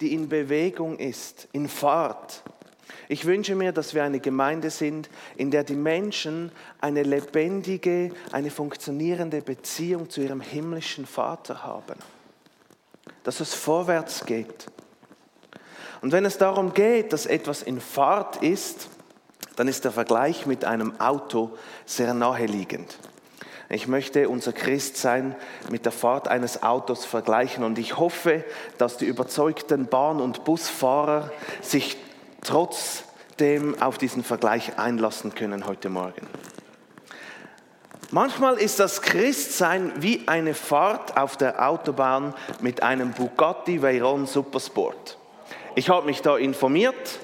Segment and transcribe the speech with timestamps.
[0.00, 2.42] die in Bewegung ist, in Fahrt.
[3.08, 8.50] Ich wünsche mir, dass wir eine Gemeinde sind, in der die Menschen eine lebendige, eine
[8.50, 11.96] funktionierende Beziehung zu ihrem himmlischen Vater haben.
[13.24, 14.66] Dass es vorwärts geht.
[16.00, 18.88] Und wenn es darum geht, dass etwas in Fahrt ist,
[19.56, 21.50] dann ist der Vergleich mit einem Auto
[21.84, 22.96] sehr naheliegend.
[23.72, 25.36] Ich möchte unser Christsein
[25.70, 28.44] mit der Fahrt eines Autos vergleichen und ich hoffe,
[28.78, 31.30] dass die überzeugten Bahn- und Busfahrer
[31.62, 31.96] sich
[32.42, 36.26] trotzdem auf diesen Vergleich einlassen können heute Morgen.
[38.10, 45.16] Manchmal ist das Christsein wie eine Fahrt auf der Autobahn mit einem Bugatti Veyron Supersport.
[45.76, 47.20] Ich habe mich da informiert.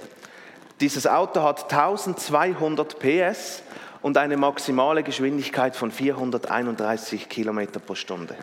[0.78, 3.62] Dieses Auto hat 1200 PS
[4.06, 8.36] und eine maximale Geschwindigkeit von 431 Kilometer pro Stunde.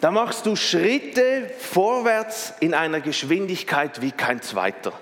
[0.00, 4.92] Da machst du Schritte vorwärts in einer Geschwindigkeit wie kein zweiter.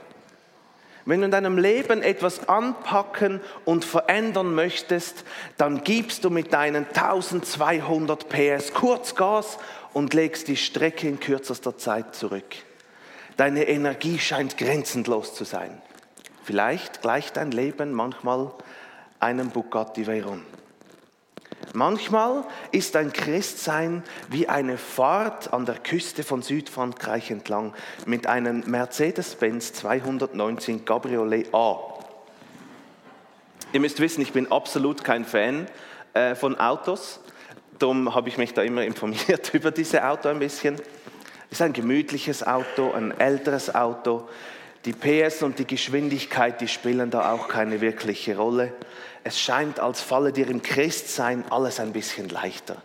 [1.05, 5.25] Wenn du in deinem Leben etwas anpacken und verändern möchtest,
[5.59, 9.59] dann gibst du mit deinen 1200 PS kurz Gas
[9.93, 12.57] und legst die Strecke in kürzester Zeit zurück.
[13.37, 15.83] Deine Energie scheint grenzenlos zu sein.
[16.47, 18.53] Vielleicht gleicht dein Leben manchmal
[19.19, 20.43] einem Bugatti Veyron.
[21.73, 27.75] Manchmal ist ein Christsein wie eine Fahrt an der Küste von Südfrankreich entlang
[28.07, 31.81] mit einem Mercedes-Benz 219 Cabriolet A.
[33.73, 35.67] Ihr müsst wissen, ich bin absolut kein Fan
[36.15, 37.19] äh, von Autos.
[37.81, 40.77] Darum habe ich mich da immer informiert über diese Auto ein bisschen.
[41.51, 44.29] Es ist ein gemütliches Auto, ein älteres Auto
[44.87, 48.73] die PS und die Geschwindigkeit, die spielen da auch keine wirkliche Rolle.
[49.25, 52.81] Es scheint, als falle dir im Christsein alles ein bisschen leichter.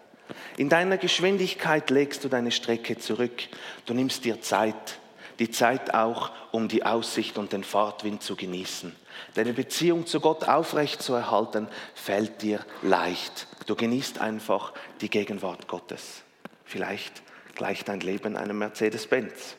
[0.58, 3.44] In deiner Geschwindigkeit legst du deine Strecke zurück.
[3.86, 5.00] Du nimmst dir Zeit.
[5.38, 8.96] Die Zeit auch, um die Aussicht und den Fahrtwind zu genießen.
[9.36, 13.48] Deine Beziehung zu Gott aufrecht zu erhalten, fällt dir leicht.
[13.67, 16.23] Du genießt einfach die Gegenwart Gottes.
[16.66, 17.22] Vielleicht
[17.56, 19.56] gleicht dein Leben einem Mercedes-Benz.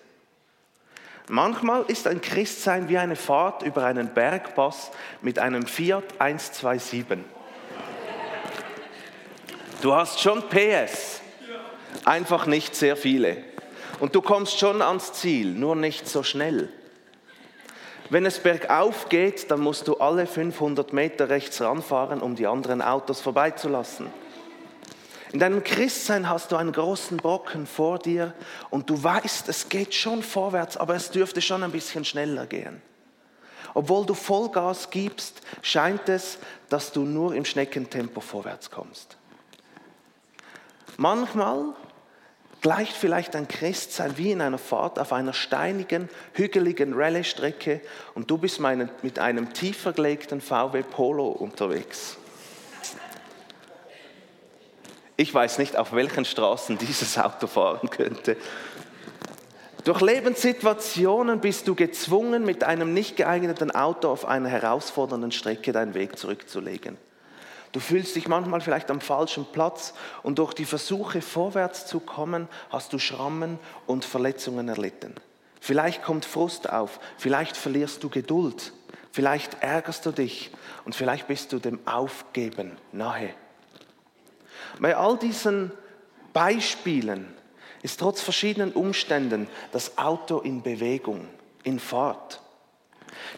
[1.29, 4.91] Manchmal ist ein Christsein wie eine Fahrt über einen Bergpass
[5.21, 7.19] mit einem Fiat 127.
[9.81, 11.21] Du hast schon PS,
[12.05, 13.37] einfach nicht sehr viele.
[14.01, 16.69] Und du kommst schon ans Ziel, nur nicht so schnell.
[18.11, 22.83] Wenn es bergauf geht, dann musst du alle 500 Meter rechts ranfahren, um die anderen
[22.83, 24.22] Autos vorbeizulassen.
[25.33, 28.35] In deinem Christsein hast du einen großen Brocken vor dir
[28.69, 32.83] und du weißt, es geht schon vorwärts, aber es dürfte schon ein bisschen schneller gehen.
[33.73, 36.37] Obwohl du Vollgas gibst, scheint es,
[36.69, 39.17] dass du nur im Schneckentempo vorwärts kommst.
[40.99, 41.73] Manchmal
[42.61, 47.81] gleicht vielleicht ein Christsein wie in einer Fahrt auf einer steinigen, hügeligen Rallye-Strecke
[48.15, 52.19] und du bist mit einem tiefer gelegten VW Polo unterwegs.
[55.23, 58.37] Ich weiß nicht, auf welchen Straßen dieses Auto fahren könnte.
[59.85, 65.95] Durch Lebenssituationen bist du gezwungen, mit einem nicht geeigneten Auto auf einer herausfordernden Strecke deinen
[65.95, 66.99] Weg zurückzulegen.
[67.71, 69.95] Du fühlst dich manchmal vielleicht am falschen Platz
[70.25, 75.15] und durch die Versuche vorwärts zu kommen, hast du Schrammen und Verletzungen erlitten.
[75.61, 78.73] Vielleicht kommt Frust auf, vielleicht verlierst du Geduld,
[79.13, 80.51] vielleicht ärgerst du dich
[80.85, 83.31] und vielleicht bist du dem Aufgeben nahe.
[84.81, 85.73] Bei all diesen
[86.33, 87.35] Beispielen
[87.83, 91.27] ist trotz verschiedenen Umständen das Auto in Bewegung,
[91.65, 92.41] in Fahrt.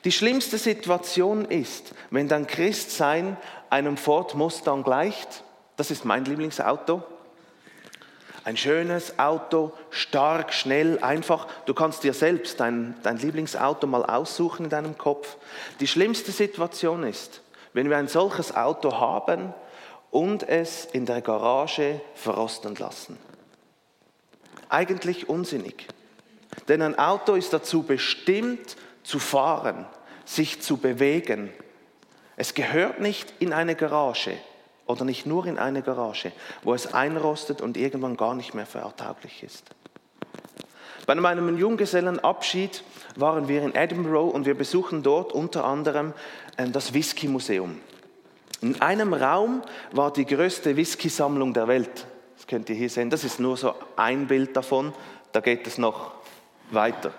[0.04, 3.36] Die schlimmste Situation ist, wenn dein Christsein
[3.70, 5.42] einem Ford Mustang gleicht.
[5.76, 7.02] Das ist mein Lieblingsauto.
[8.44, 11.46] Ein schönes Auto, stark, schnell, einfach.
[11.64, 15.36] Du kannst dir selbst dein, dein Lieblingsauto mal aussuchen in deinem Kopf.
[15.80, 17.40] Die schlimmste Situation ist,
[17.72, 19.54] wenn wir ein solches Auto haben
[20.14, 23.19] und es in der Garage verrosten lassen.
[24.69, 25.88] Eigentlich unsinnig.
[26.69, 29.87] Denn ein Auto ist dazu bestimmt zu fahren,
[30.25, 31.50] sich zu bewegen.
[32.37, 34.37] Es gehört nicht in eine Garage
[34.87, 36.31] oder nicht nur in eine Garage,
[36.62, 39.64] wo es einrostet und irgendwann gar nicht mehr fahrtauglich ist.
[41.06, 42.84] Bei meinem Junggesellenabschied
[43.16, 46.12] waren wir in Edinburgh und wir besuchen dort unter anderem
[46.56, 47.81] äh, das Whisky Museum.
[48.64, 49.61] In einem Raum
[49.93, 52.06] war die größte Whisky-Sammlung der Welt.
[52.34, 53.11] Das könnt ihr hier sehen.
[53.11, 54.94] Das ist nur so ein Bild davon.
[55.32, 56.12] Da geht es noch
[56.70, 57.12] weiter.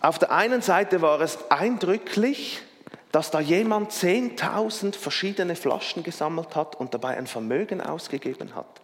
[0.00, 2.62] Auf der einen Seite war es eindrücklich,
[3.10, 8.82] dass da jemand 10.000 verschiedene Flaschen gesammelt hat und dabei ein Vermögen ausgegeben hat.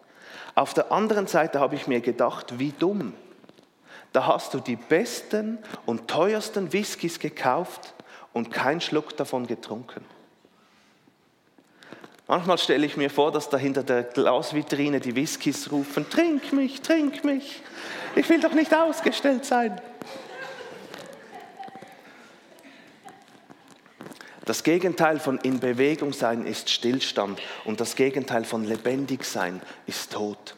[0.53, 3.13] Auf der anderen Seite habe ich mir gedacht, wie dumm.
[4.11, 7.93] Da hast du die besten und teuersten Whiskys gekauft
[8.33, 10.03] und keinen Schluck davon getrunken.
[12.31, 16.79] Manchmal stelle ich mir vor, dass da hinter der Glasvitrine die Whiskys rufen, trink mich,
[16.79, 17.61] trink mich,
[18.15, 19.81] ich will doch nicht ausgestellt sein.
[24.45, 30.13] Das Gegenteil von in Bewegung sein ist Stillstand und das Gegenteil von lebendig sein ist
[30.13, 30.55] Tod.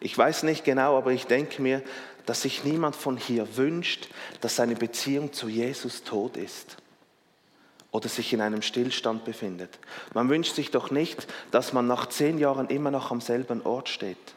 [0.00, 1.80] Ich weiß nicht genau, aber ich denke mir,
[2.26, 4.10] dass sich niemand von hier wünscht,
[4.42, 6.76] dass seine Beziehung zu Jesus tot ist
[7.94, 9.78] oder sich in einem Stillstand befindet.
[10.14, 13.88] Man wünscht sich doch nicht, dass man nach zehn Jahren immer noch am selben Ort
[13.88, 14.34] steht.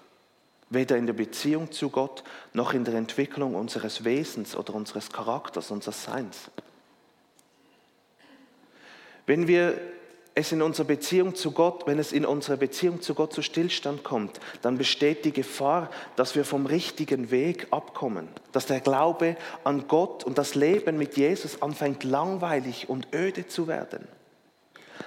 [0.70, 2.24] Weder in der Beziehung zu Gott
[2.54, 6.52] noch in der Entwicklung unseres Wesens oder unseres Charakters, unseres Seins.
[9.26, 9.82] Wenn wir
[10.38, 14.04] es in unserer Beziehung zu Gott, wenn es in unserer Beziehung zu Gott zu Stillstand
[14.04, 19.88] kommt, dann besteht die Gefahr, dass wir vom richtigen Weg abkommen, dass der Glaube an
[19.88, 24.08] Gott und das Leben mit Jesus anfängt langweilig und öde zu werden.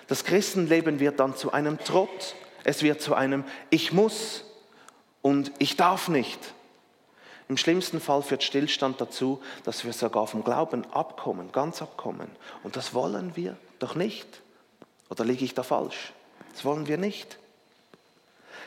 [0.09, 2.35] Das Christenleben wird dann zu einem Trott,
[2.65, 4.45] es wird zu einem Ich muss
[5.23, 6.41] und ich darf nicht.
[7.49, 12.29] Im schlimmsten Fall führt Stillstand dazu, dass wir sogar vom Glauben abkommen, ganz abkommen.
[12.65, 14.43] Und das wollen wir doch nicht.
[15.11, 16.13] Oder liege ich da falsch?
[16.53, 17.39] Das wollen wir nicht.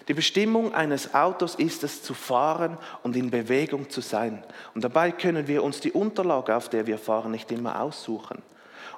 [0.08, 4.44] Die Bestimmung eines Autos ist es zu fahren und in Bewegung zu sein.
[4.76, 8.42] Und dabei können wir uns die Unterlage, auf der wir fahren, nicht immer aussuchen.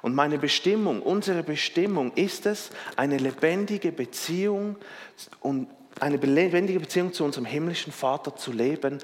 [0.02, 4.76] Und meine Bestimmung, unsere Bestimmung ist es, eine lebendige Beziehung
[5.40, 5.68] und
[6.00, 8.98] eine lebendige Beziehung zu unserem himmlischen Vater zu leben,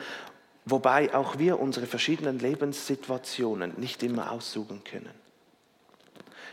[0.64, 5.21] wobei auch wir unsere verschiedenen Lebenssituationen nicht immer aussuchen können.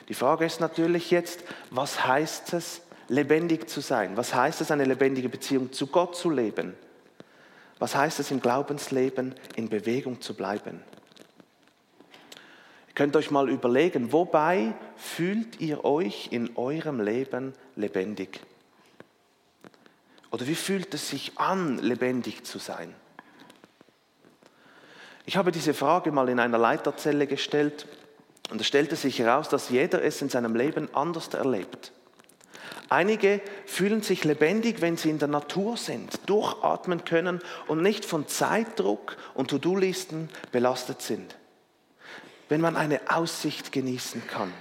[0.10, 4.18] Die Frage ist natürlich jetzt, was heißt es, lebendig zu sein?
[4.18, 6.76] Was heißt es, eine lebendige Beziehung zu Gott zu leben?
[7.78, 10.82] Was heißt es, im Glaubensleben in Bewegung zu bleiben?
[12.88, 18.42] Ihr könnt euch mal überlegen, wobei fühlt ihr euch in eurem Leben lebendig?
[20.32, 22.94] Oder wie fühlt es sich an, lebendig zu sein?
[25.26, 27.86] Ich habe diese Frage mal in einer Leiterzelle gestellt
[28.50, 31.92] und es stellte sich heraus, dass jeder es in seinem Leben anders erlebt.
[32.90, 38.28] Einige fühlen sich lebendig, wenn sie in der Natur sind, durchatmen können und nicht von
[38.28, 41.36] Zeitdruck und To-Do-Listen belastet sind.
[42.48, 44.52] Wenn man eine Aussicht genießen kann.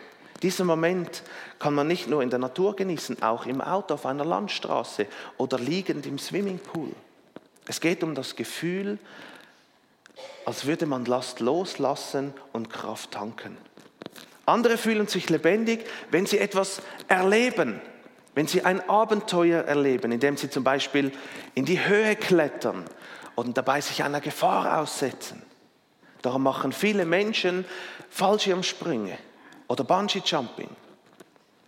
[0.43, 1.23] Diesen Moment
[1.59, 5.07] kann man nicht nur in der Natur genießen, auch im Auto auf einer Landstraße
[5.39, 6.93] oder liegend im Swimmingpool.
[7.67, 8.99] Es geht um das Gefühl,
[10.45, 13.57] als würde man Last loslassen und Kraft tanken.
[14.49, 17.81] Andere fühlen sich lebendig, wenn sie etwas erleben,
[18.35, 21.13] wenn sie ein Abenteuer erleben, indem sie zum Beispiel
[21.55, 22.85] in die Höhe klettern
[23.35, 25.43] und dabei sich einer Gefahr aussetzen.
[26.23, 27.65] Darum machen viele Menschen
[28.11, 29.19] Fallschirmsprünge
[29.69, 30.71] oder Bungee-Jumping.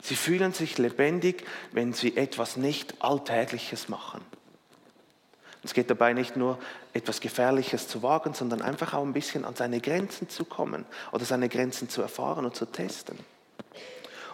[0.03, 4.23] Sie fühlen sich lebendig, wenn sie etwas nicht Alltägliches machen.
[5.63, 6.59] Es geht dabei nicht nur
[6.95, 11.25] etwas Gefährliches zu wagen, sondern einfach auch ein bisschen an seine Grenzen zu kommen oder
[11.25, 13.19] seine Grenzen zu erfahren und zu testen.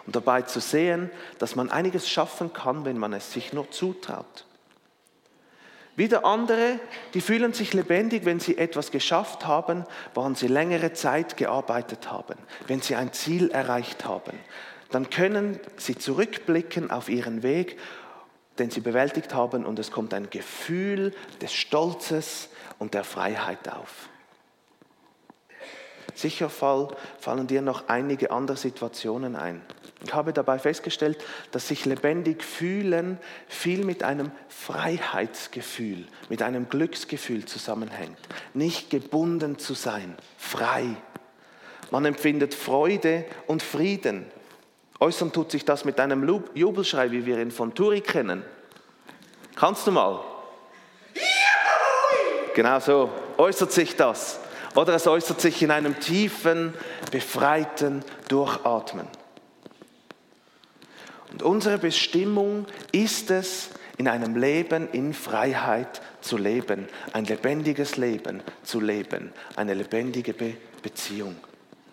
[0.05, 4.45] Und dabei zu sehen, dass man einiges schaffen kann, wenn man es sich nur zutraut.
[5.97, 6.79] Wieder andere,
[7.13, 12.35] die fühlen sich lebendig, wenn sie etwas geschafft haben, woran sie längere Zeit gearbeitet haben,
[12.67, 14.39] wenn sie ein Ziel erreicht haben.
[14.91, 17.77] Dann können sie zurückblicken auf ihren Weg
[18.59, 22.49] den sie bewältigt haben und es kommt ein Gefühl des Stolzes
[22.79, 24.09] und der Freiheit auf.
[26.17, 29.61] Sicher fallen dir noch einige andere Situationen ein.
[30.03, 37.45] Ich habe dabei festgestellt, dass sich lebendig fühlen viel mit einem Freiheitsgefühl, mit einem Glücksgefühl
[37.45, 38.17] zusammenhängt.
[38.53, 40.95] Nicht gebunden zu sein, frei.
[41.91, 44.25] Man empfindet Freude und Frieden,
[44.99, 48.43] Äußern tut sich das mit einem Jubelschrei, wie wir ihn von Turi kennen.
[49.55, 50.19] Kannst du mal?
[52.55, 54.39] Genau so äußert sich das.
[54.75, 56.73] Oder es äußert sich in einem tiefen,
[57.11, 59.07] befreiten Durchatmen.
[61.31, 68.41] Und unsere Bestimmung ist es, in einem Leben in Freiheit zu leben, ein lebendiges Leben
[68.63, 71.35] zu leben, eine lebendige Be Beziehung.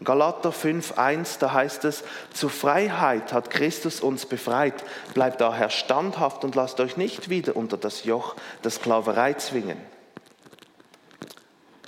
[0.02, 4.84] Galater 5.1, da heißt es, zur Freiheit hat Christus uns befreit.
[5.14, 8.34] Bleibt daher standhaft und lasst euch nicht wieder unter das Joch
[8.64, 9.78] der Sklaverei zwingen.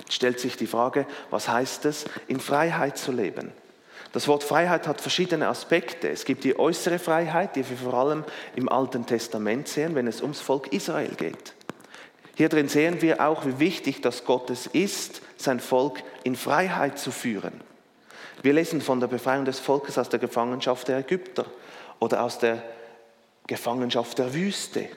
[0.09, 3.51] Stellt sich die Frage, was heißt es, in Freiheit zu leben?
[4.13, 6.09] Das Wort Freiheit hat verschiedene Aspekte.
[6.09, 8.23] Es gibt die äußere Freiheit, die wir vor allem
[8.55, 11.53] im Alten Testament sehen, wenn es ums Volk Israel geht.
[12.35, 17.11] Hier drin sehen wir auch, wie wichtig das Gottes ist, sein Volk in Freiheit zu
[17.11, 17.66] führen.
[18.41, 21.45] Wir lesen von der Befreiung des Volkes aus der Gefangenschaft der Ägypter
[21.99, 22.63] oder aus der
[23.47, 24.89] Gefangenschaft der Wüste,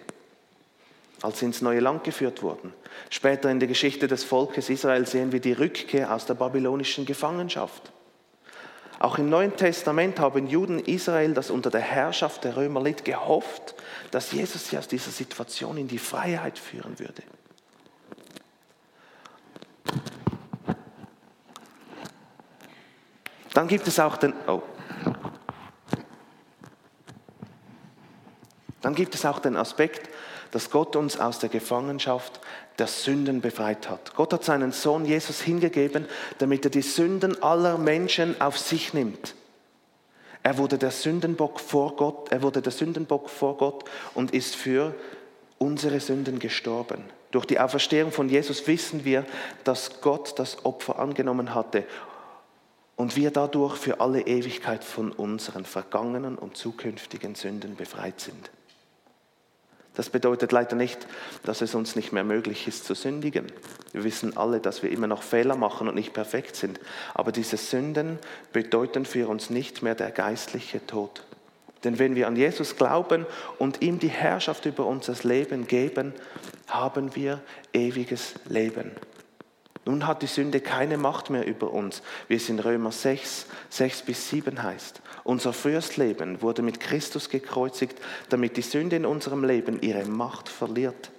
[1.23, 2.73] als sie ins neue Land geführt wurden.
[3.09, 7.91] Später in der Geschichte des Volkes Israel sehen wir die Rückkehr aus der babylonischen Gefangenschaft.
[8.99, 13.75] Auch im Neuen Testament haben Juden Israel, das unter der Herrschaft der Römer litt, gehofft,
[14.11, 17.23] dass Jesus sie aus dieser Situation in die Freiheit führen würde.
[23.55, 24.63] Dann gibt es auch den, oh.
[28.81, 30.09] Dann gibt es auch den Aspekt,
[30.53, 32.41] dass Gott uns aus der Gefangenschaft
[32.79, 34.15] der Sünden befreit hat.
[34.15, 36.07] Gott hat seinen Sohn Jesus hingegeben,
[36.39, 39.35] damit er die Sünden aller Menschen auf sich nimmt.
[40.43, 44.95] Er wurde der Sündenbock vor Gott, er wurde der Sündenbock vor Gott und ist für
[45.59, 47.05] unsere Sünden gestorben.
[47.31, 49.27] Durch die Auferstehung von Jesus wissen wir,
[49.63, 51.85] dass Gott das Opfer angenommen hatte
[53.01, 58.51] und wir dadurch für alle Ewigkeit von unseren vergangenen und zukünftigen Sünden befreit sind.
[59.95, 61.07] Das bedeutet leider nicht,
[61.45, 63.51] dass es uns nicht mehr möglich ist zu sündigen.
[63.93, 66.79] Wir wissen alle, dass wir immer noch Fehler machen und nicht perfekt sind.
[67.15, 68.19] Aber diese Sünden
[68.53, 71.25] bedeuten für uns nicht mehr der geistliche Tod.
[71.85, 73.25] Denn wenn wir an Jesus glauben
[73.59, 76.13] und ihm die Herrschaft über unser Leben geben,
[76.67, 77.41] haben wir
[77.73, 78.91] ewiges Leben.
[79.87, 84.03] Nun hat die Sünde keine Macht mehr über uns, wie es in Römer 6, 6
[84.03, 85.01] bis 7 heißt.
[85.25, 90.49] Unser frühes Leben wurde mit Christus gekreuzigt, damit die Sünde in unserem Leben ihre Macht
[90.49, 91.11] verliert.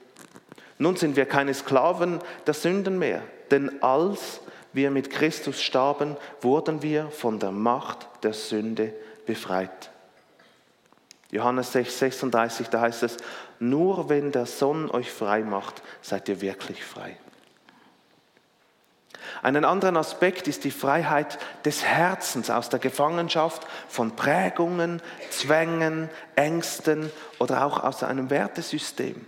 [0.77, 4.41] Nun sind wir keine Sklaven der Sünden mehr, denn als
[4.73, 8.93] wir mit Christus starben, wurden wir von der Macht der Sünde
[9.25, 9.91] befreit.
[11.31, 13.17] Johannes 6, 36, da heißt es,
[13.59, 17.17] nur wenn der Sohn euch frei macht, seid ihr wirklich frei.
[19.41, 27.11] Einen anderen Aspekt ist die Freiheit des Herzens aus der Gefangenschaft von Prägungen, Zwängen, Ängsten
[27.39, 29.25] oder auch aus einem Wertesystem.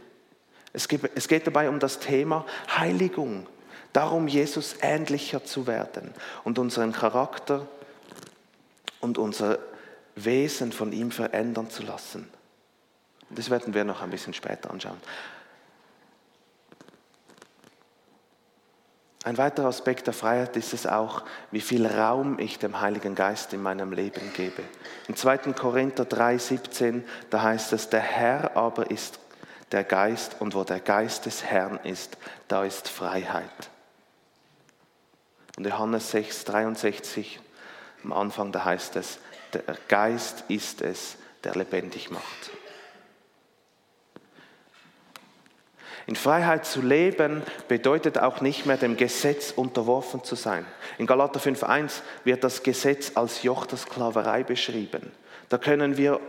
[0.74, 2.46] Es geht dabei um das Thema
[2.78, 3.48] Heiligung,
[3.94, 7.68] darum Jesus ähnlicher zu werden und unseren Charakter
[9.00, 9.60] und unser
[10.16, 12.30] Wesen von ihm verändern zu lassen.
[13.30, 14.98] Das werden wir noch ein bisschen später anschauen.
[19.26, 23.54] Ein weiterer Aspekt der Freiheit ist es auch, wie viel Raum ich dem Heiligen Geist
[23.54, 24.64] in meinem Leben gebe.
[25.08, 25.54] In 2.
[25.54, 29.20] Korinther 3,17, da heißt es, der Herr aber ist
[29.72, 32.18] der Geist und wo der Geist des Herrn ist,
[32.50, 33.70] da ist Freiheit.
[35.58, 37.40] Und Johannes 6, 63,
[38.04, 39.20] am Anfang, da heißt es,
[39.54, 42.52] der Geist ist es, der lebendig macht.
[46.06, 50.66] In Freiheit zu leben bedeutet auch nicht mehr dem Gesetz unterworfen zu sein.
[50.98, 55.12] In Galater 5.1 wird das Gesetz als Joch der Sklaverei beschrieben.
[55.48, 56.20] Da können wir,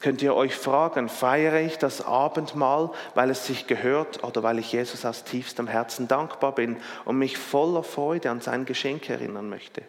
[0.00, 4.72] könnt ihr euch fragen, feiere ich das Abendmahl, weil es sich gehört oder weil ich
[4.72, 9.82] Jesus aus tiefstem Herzen dankbar bin und mich voller Freude an sein Geschenk erinnern möchte?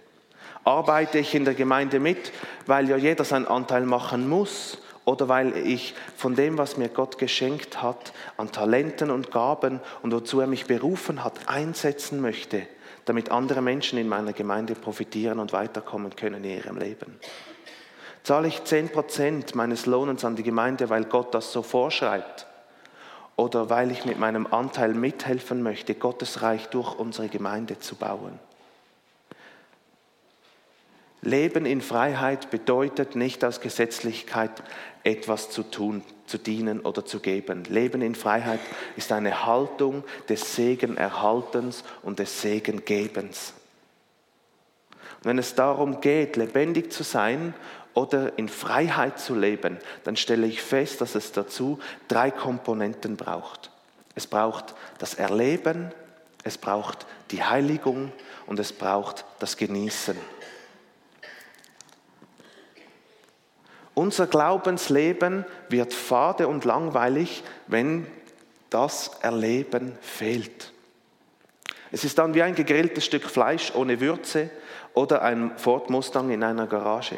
[0.66, 2.34] Arbeite ich in der Gemeinde mit,
[2.68, 7.18] weil ja jeder seinen Anteil machen muss oder weil ich von dem, was mir Gott
[7.18, 12.68] geschenkt hat, an Talenten und Gaben und wozu er mich berufen hat, einsetzen möchte,
[13.06, 17.20] damit andere Menschen in meiner Gemeinde profitieren und weiterkommen können in ihrem Leben.
[18.24, 22.46] Zahle ich 10% meines Lohnens an die Gemeinde, weil Gott das so vorschreibt?
[23.36, 28.40] Oder weil ich mit meinem Anteil mithelfen möchte, Gottes Reich durch unsere Gemeinde zu bauen?
[31.22, 34.64] Leben in Freiheit bedeutet nicht aus Gesetzlichkeit
[35.04, 37.64] etwas zu tun, zu dienen oder zu geben.
[37.66, 38.60] Leben in Freiheit
[38.96, 43.54] ist eine Haltung des Segenerhaltens und des Segengebens.
[45.20, 47.54] Und wenn es darum geht, lebendig zu sein
[47.94, 53.70] oder in Freiheit zu leben, dann stelle ich fest, dass es dazu drei Komponenten braucht.
[54.16, 55.92] Es braucht das Erleben,
[56.44, 58.12] es braucht die Heiligung
[58.48, 60.18] und es braucht das Genießen.
[63.94, 68.08] Unser Glaubensleben wird fade und langweilig, wenn
[68.70, 70.72] das Erleben fehlt.
[71.92, 74.50] Es ist dann wie ein gegrilltes Stück Fleisch ohne Würze
[74.94, 77.18] oder ein Ford Mustang in einer Garage.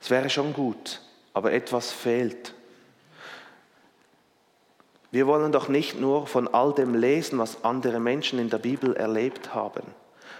[0.00, 1.02] Es wäre schon gut,
[1.34, 2.54] aber etwas fehlt.
[5.10, 8.96] Wir wollen doch nicht nur von all dem lesen, was andere Menschen in der Bibel
[8.96, 9.82] erlebt haben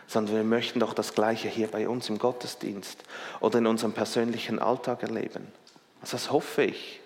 [0.06, 3.02] sondern wir möchten doch das Gleiche hier bei uns im Gottesdienst
[3.40, 5.46] oder in unserem persönlichen Alltag erleben.
[6.00, 7.00] Also das hoffe ich.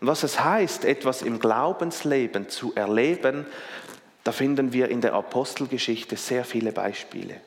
[0.00, 3.46] Und was es heißt, etwas im Glaubensleben zu erleben,
[4.24, 7.40] da finden wir in der Apostelgeschichte sehr viele Beispiele.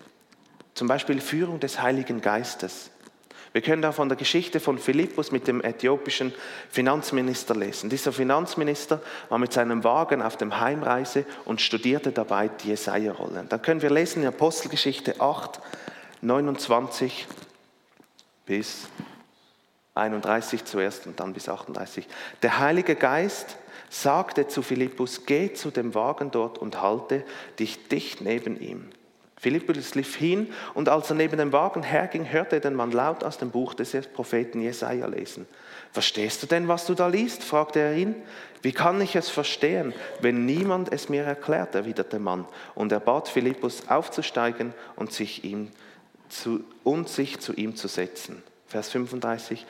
[0.74, 2.92] Zum Beispiel Führung des Heiligen Geistes.
[3.56, 6.34] Wir können da von der Geschichte von Philippus mit dem äthiopischen
[6.70, 7.90] Finanzminister lesen.
[7.90, 13.48] Dieser Finanzminister war mit seinem Wagen auf dem Heimreise und studierte dabei die Jesaja-Rollen.
[13.48, 15.62] Dann können wir lesen in Apostelgeschichte 8,
[16.22, 17.28] 29
[18.46, 18.90] bis
[19.94, 22.10] 31 zuerst und dann bis 38.
[22.42, 23.56] Der Heilige Geist
[23.90, 27.24] sagte zu Philippus, geh zu dem Wagen dort und halte
[27.58, 28.90] dich dicht neben ihm.
[29.46, 33.24] Philippus lief hin und als er neben dem Wagen herging, hörte er den Mann laut
[33.24, 35.46] aus dem Buch des Propheten Jesaja lesen.
[35.92, 37.44] Verstehst du denn, was du da liest?
[37.44, 38.16] fragte er ihn.
[38.64, 41.76] Wie kann ich es verstehen, wenn niemand es mir erklärt?
[41.76, 42.48] erwiderte der Mann.
[42.74, 45.70] Und er bat Philippus aufzusteigen und sich, ihm
[46.28, 48.42] zu, und sich zu ihm zu setzen.
[48.66, 49.64] Vers 35.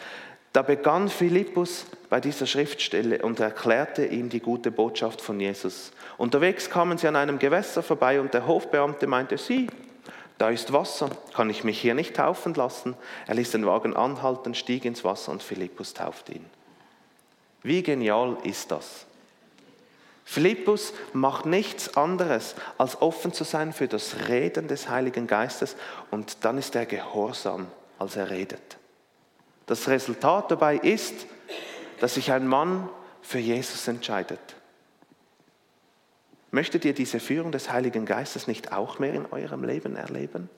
[0.56, 5.92] Da begann Philippus bei dieser Schriftstelle und erklärte ihm die gute Botschaft von Jesus.
[6.18, 9.68] Unterwegs kamen sie an einem Gewässer vorbei und der Hofbeamte meinte, sie,
[10.38, 12.96] da ist Wasser, kann ich mich hier nicht taufen lassen?
[13.28, 16.46] Er ließ den Wagen anhalten, stieg ins Wasser und Philippus taufte ihn.
[17.62, 19.08] Wie genial ist das?
[20.24, 25.76] Philippus macht nichts anderes, als offen zu sein für das Reden des Heiligen Geistes
[26.12, 27.68] und dann ist er gehorsam,
[28.00, 28.78] als er redet.
[29.66, 31.26] Das Resultat dabei ist,
[32.00, 32.90] dass sich ein Mann
[33.22, 34.40] für Jesus entscheidet.
[36.52, 40.50] Möchtet ihr diese Führung des Heiligen Geistes nicht auch mehr in eurem Leben erleben?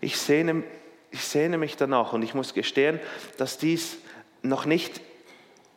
[0.00, 0.64] Ich sehne,
[1.10, 2.98] ich sehne mich danach und ich muss gestehen,
[3.36, 3.98] dass dies
[4.42, 5.00] noch nicht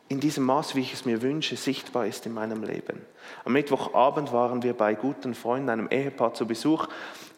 [0.08, 3.04] in diesem Maß, wie ich es mir wünsche, sichtbar ist in meinem Leben.
[3.44, 6.86] Am Mittwochabend waren wir bei guten Freunden, einem Ehepaar zu Besuch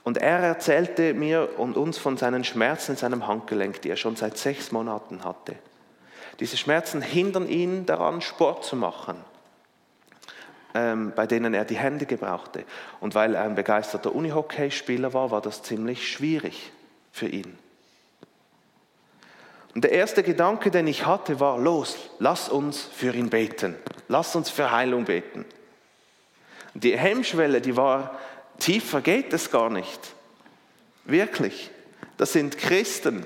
[0.04, 4.16] und er erzählte mir und uns von seinen Schmerzen in seinem Handgelenk, die er schon
[4.16, 5.54] seit sechs Monaten hatte.
[6.40, 9.16] Diese Schmerzen hindern ihn daran, Sport zu machen,
[10.74, 12.64] ähm, bei denen er die Hände gebrauchte.
[13.00, 16.70] Und weil er ein begeisterter Unihockeyspieler war, war das ziemlich schwierig
[17.12, 17.58] für ihn.
[19.78, 23.76] Und der erste Gedanke, den ich hatte, war, los, lass uns für ihn beten.
[24.08, 25.44] Lass uns für Heilung beten.
[26.74, 28.18] Die Hemmschwelle, die war,
[28.58, 30.00] tiefer geht es gar nicht.
[31.04, 31.70] Wirklich.
[32.16, 33.24] Das sind Christen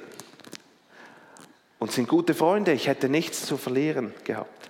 [1.78, 2.72] und sind gute Freunde.
[2.72, 4.68] Ich hätte nichts zu verlieren gehabt.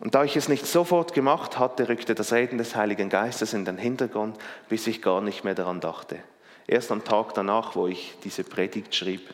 [0.00, 3.64] Und da ich es nicht sofort gemacht hatte, rückte das Reden des Heiligen Geistes in
[3.64, 4.36] den Hintergrund,
[4.68, 6.18] bis ich gar nicht mehr daran dachte.
[6.66, 9.32] Erst am Tag danach, wo ich diese Predigt schrieb,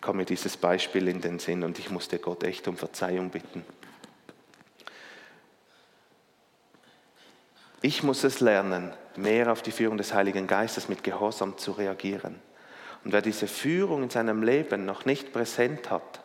[0.00, 3.64] kam mir dieses Beispiel in den Sinn und ich musste Gott echt um Verzeihung bitten.
[7.82, 12.36] Ich muss es lernen, mehr auf die Führung des Heiligen Geistes mit Gehorsam zu reagieren.
[13.04, 16.20] Und wer diese Führung in seinem Leben noch nicht präsent hat,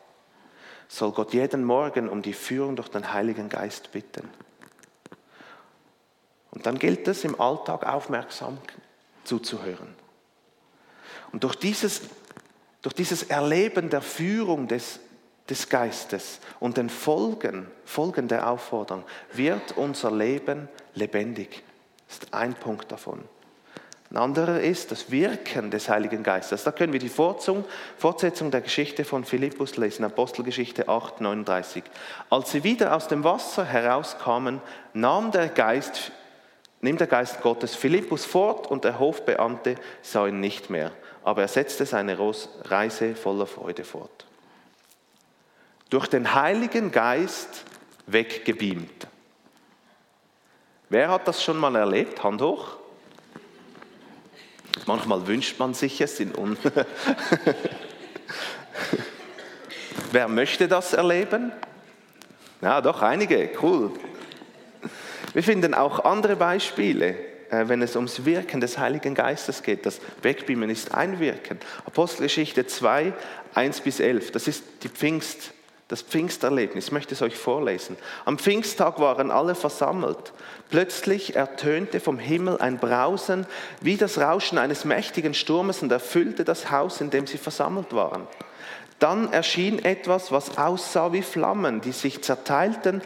[0.88, 4.30] soll Gott jeden Morgen um die Führung durch den Heiligen Geist bitten.
[6.52, 8.58] Und dann gilt es im Alltag aufmerksam
[9.24, 9.96] zuzuhören.
[11.32, 12.02] Und durch dieses,
[12.86, 15.00] durch dieses Erleben der Führung des,
[15.50, 21.63] des Geistes und den Folgen, Folgen der Aufforderung wird unser Leben lebendig.
[22.08, 23.24] Das ist ein Punkt davon.
[24.12, 26.63] Ein anderer ist das Wirken des Heiligen Geistes.
[26.63, 31.84] Da können wir die Fortsetzung der Geschichte von Philippus lesen, Apostelgeschichte 8, 39.
[32.30, 34.62] Als sie wieder aus dem Wasser herauskamen,
[34.93, 36.12] nahm der Geist,
[36.82, 40.91] nimmt der Geist Gottes Philippus fort und der Hofbeamte sah ihn nicht mehr,
[41.26, 42.18] aber er setzte seine
[42.66, 44.28] Reise voller Freude fort.
[45.90, 47.66] Durch den Heiligen Geist
[48.06, 49.08] weggebeamt.
[50.90, 52.24] Wer hat das schon mal erlebt?
[52.24, 52.78] Hand hoch.
[54.86, 56.58] Manchmal wünscht man sich es in un
[60.12, 61.52] Wer möchte das erleben?
[62.62, 63.92] Ja, doch, einige, cool.
[65.34, 67.16] Wir finden auch andere Beispiele,
[67.68, 69.86] wenn es ums Wirken des Heiligen Geistes geht.
[69.86, 71.60] Das Wegbeamen ist ein Wirken.
[71.86, 73.13] Apostelgeschichte 2,
[73.54, 75.52] 1 bis 11, das ist die Pfingst,
[75.88, 76.86] das Pfingsterlebnis.
[76.86, 77.96] Ich möchte es euch vorlesen.
[78.26, 80.34] Am Pfingsttag waren alle versammelt.
[80.70, 83.46] Plötzlich ertönte vom Himmel ein Brausen
[83.82, 88.28] wie das Rauschen eines mächtigen Sturmes und erfüllte das Haus, in dem sie versammelt waren.
[89.00, 93.02] Dann erschien etwas, was aussah wie Flammen, die sich zerteilten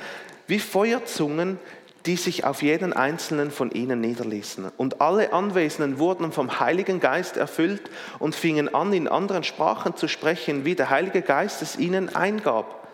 [0.48, 1.60] wie Feuerzungen,
[2.06, 4.72] die sich auf jeden einzelnen von ihnen niederließen.
[4.78, 10.08] Und alle Anwesenden wurden vom Heiligen Geist erfüllt und fingen an, in anderen Sprachen zu
[10.08, 12.88] sprechen, wie der Heilige Geist es ihnen eingab.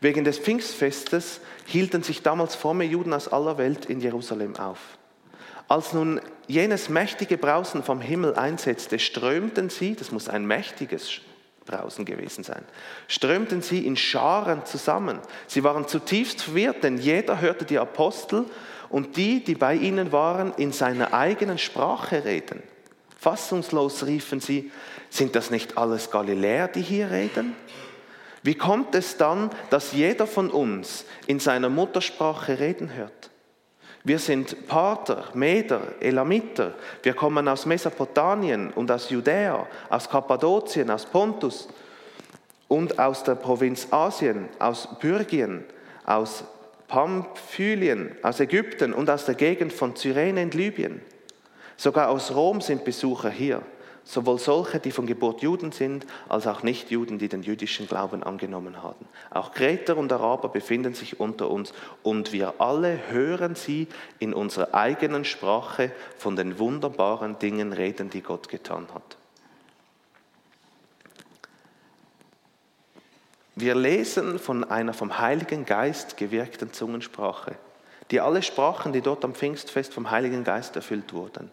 [0.00, 4.78] Wegen des Pfingstfestes hielten sich damals fromme Juden aus aller Welt in Jerusalem auf.
[5.66, 11.10] Als nun jenes mächtige Brausen vom Himmel einsetzte, strömten sie, das muss ein mächtiges
[11.66, 12.62] draußen gewesen sein,
[13.08, 15.18] strömten sie in Scharen zusammen.
[15.46, 18.46] Sie waren zutiefst verwirrt, denn jeder hörte die Apostel
[18.90, 22.62] und die, die bei ihnen waren, in seiner eigenen Sprache reden.
[23.18, 24.70] Fassungslos riefen sie,
[25.08, 27.56] sind das nicht alles Galiläer, die hier reden?
[28.42, 33.30] Wie kommt es dann, dass jeder von uns in seiner Muttersprache reden hört?
[34.06, 36.74] Wir sind Parther, Meder, Elamiter.
[37.02, 41.68] Wir kommen aus Mesopotamien und aus Judäa, aus Kappadokien, aus Pontus
[42.68, 45.64] und aus der Provinz Asien, aus Pyrgien,
[46.04, 46.44] aus
[46.86, 51.00] Pamphylien, aus Ägypten und aus der Gegend von Cyrene in Libyen.
[51.78, 53.62] Sogar aus Rom sind Besucher hier
[54.04, 58.82] sowohl solche, die von Geburt Juden sind, als auch Nichtjuden, die den jüdischen Glauben angenommen
[58.82, 59.06] haben.
[59.30, 63.88] Auch Kreter und Araber befinden sich unter uns und wir alle hören sie
[64.18, 69.16] in unserer eigenen Sprache von den wunderbaren Dingen reden, die Gott getan hat.
[73.56, 77.54] Wir lesen von einer vom Heiligen Geist gewirkten Zungensprache,
[78.10, 81.50] die alle Sprachen, die dort am Pfingstfest vom Heiligen Geist erfüllt wurden.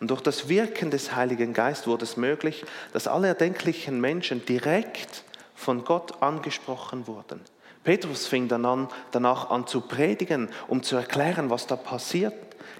[0.00, 5.24] Und durch das Wirken des Heiligen Geistes wurde es möglich, dass alle erdenklichen Menschen direkt
[5.54, 7.40] von Gott angesprochen wurden.
[7.84, 12.34] Petrus fing dann an, danach an zu predigen, um zu erklären, was da passiert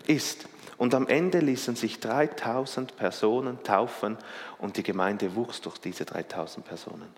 [0.06, 0.46] ist.
[0.78, 4.16] Und am Ende ließen sich 3000 Personen taufen
[4.58, 7.08] und die Gemeinde wuchs durch diese 3000 Personen.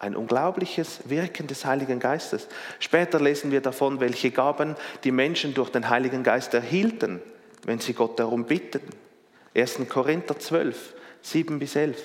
[0.00, 2.48] Ein unglaubliches Wirken des Heiligen Geistes.
[2.80, 7.22] Später lesen wir davon, welche Gaben die Menschen durch den Heiligen Geist erhielten
[7.66, 8.80] wenn sie Gott darum bitten.
[9.54, 9.80] 1.
[9.88, 12.00] Korinther 12, 7 bis 11.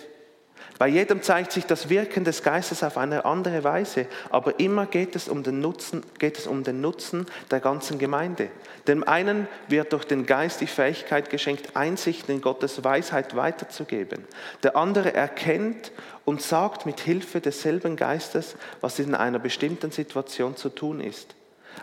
[0.78, 5.16] Bei jedem zeigt sich das Wirken des Geistes auf eine andere Weise, aber immer geht
[5.16, 8.50] es um den Nutzen, geht es um den Nutzen der ganzen Gemeinde.
[8.88, 14.26] Dem einen wird durch den Geist die Fähigkeit geschenkt, Einsicht in Gottes Weisheit weiterzugeben.
[14.64, 15.92] Der andere erkennt
[16.26, 21.36] und sagt mit Hilfe desselben Geistes, was in einer bestimmten Situation zu tun ist.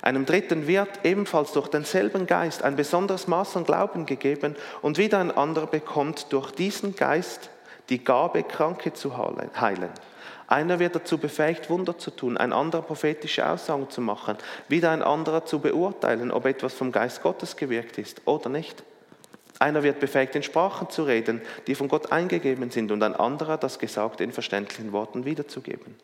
[0.03, 5.19] Einem Dritten wird ebenfalls durch denselben Geist ein besonderes Maß an Glauben gegeben und wieder
[5.19, 7.51] ein anderer bekommt durch diesen Geist
[7.89, 9.91] die Gabe, Kranke zu heilen.
[10.47, 14.37] Einer wird dazu befähigt, Wunder zu tun, ein anderer prophetische Aussagen zu machen,
[14.69, 18.83] wieder ein anderer zu beurteilen, ob etwas vom Geist Gottes gewirkt ist oder nicht.
[19.59, 23.59] Einer wird befähigt, in Sprachen zu reden, die von Gott eingegeben sind, und ein anderer
[23.59, 25.97] das Gesagte in verständlichen Worten wiederzugeben.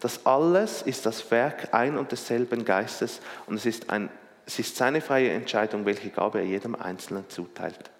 [0.00, 4.08] Das alles ist das Werk ein und desselben Geistes und es ist, ein,
[4.46, 7.90] es ist seine freie Entscheidung, welche Gabe er jedem Einzelnen zuteilt.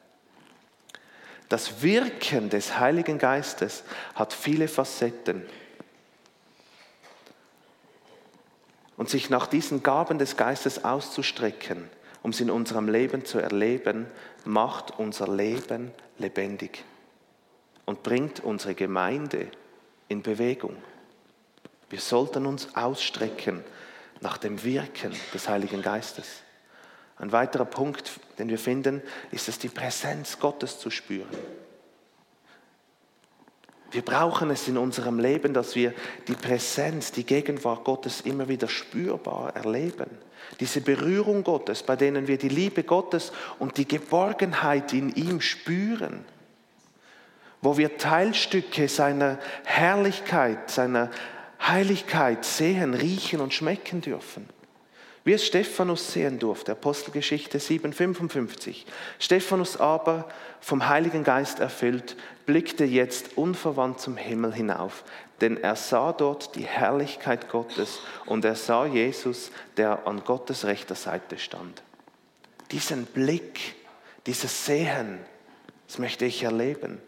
[1.51, 3.83] Das Wirken des Heiligen Geistes
[4.15, 5.43] hat viele Facetten.
[8.97, 11.91] Und sich nach diesen Gaben des Geistes auszustrecken,
[12.23, 14.07] um sie in unserem Leben zu erleben,
[14.45, 16.85] macht unser Leben lebendig
[17.85, 19.49] und bringt unsere Gemeinde
[20.09, 20.77] in Bewegung.
[21.91, 23.65] Wir sollten uns ausstrecken
[24.21, 26.43] nach dem Wirken des Heiligen Geistes.
[27.19, 31.29] Ein weiterer Punkt, den wir finden, ist es, die Präsenz Gottes zu spüren.
[33.91, 35.93] Wir brauchen es in unserem Leben, dass wir
[36.29, 40.09] die Präsenz, die Gegenwart Gottes immer wieder spürbar erleben.
[40.61, 46.25] Diese Berührung Gottes, bei denen wir die Liebe Gottes und die Geborgenheit in ihm spüren.
[47.63, 51.11] Wo wir Teilstücke seiner Herrlichkeit, seiner
[51.61, 54.49] Heiligkeit sehen, riechen und schmecken dürfen.
[55.23, 58.85] Wie es Stephanus sehen durfte, Apostelgeschichte 7,55.
[59.19, 60.29] Stephanus aber,
[60.61, 65.05] vom Heiligen Geist erfüllt, blickte jetzt unverwandt zum Himmel hinauf,
[65.43, 70.95] denn er sah dort die Herrlichkeit Gottes und er sah Jesus, der an Gottes rechter
[70.95, 71.83] Seite stand.
[72.71, 73.75] Diesen Blick,
[74.27, 75.19] dieses Sehen,
[75.87, 76.99] das möchte ich erleben.